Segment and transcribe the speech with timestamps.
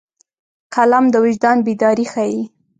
[0.73, 2.41] قلم د وجدان بیداري ښيي